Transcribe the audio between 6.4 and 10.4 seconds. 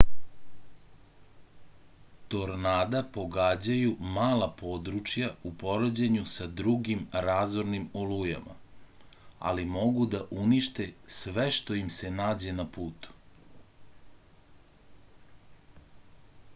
drugim razornim olujama ali mogu da